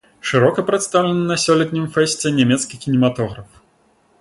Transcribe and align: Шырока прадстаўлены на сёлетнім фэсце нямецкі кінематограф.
Шырока 0.27 0.63
прадстаўлены 0.69 1.27
на 1.31 1.37
сёлетнім 1.43 1.85
фэсце 1.97 2.33
нямецкі 2.39 2.81
кінематограф. 2.87 3.49